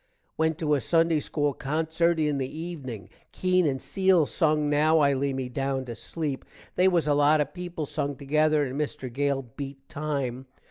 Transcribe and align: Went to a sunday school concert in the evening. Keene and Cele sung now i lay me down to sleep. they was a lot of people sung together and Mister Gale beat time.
Went 0.35 0.57
to 0.57 0.73
a 0.73 0.81
sunday 0.81 1.19
school 1.19 1.53
concert 1.53 2.19
in 2.19 2.39
the 2.39 2.59
evening. 2.59 3.07
Keene 3.31 3.67
and 3.67 3.79
Cele 3.79 4.25
sung 4.25 4.67
now 4.67 4.97
i 4.97 5.13
lay 5.13 5.31
me 5.31 5.47
down 5.47 5.85
to 5.85 5.93
sleep. 5.93 6.43
they 6.75 6.87
was 6.87 7.07
a 7.07 7.13
lot 7.13 7.39
of 7.39 7.53
people 7.53 7.85
sung 7.85 8.15
together 8.15 8.63
and 8.65 8.75
Mister 8.79 9.09
Gale 9.09 9.43
beat 9.43 9.87
time. 9.89 10.47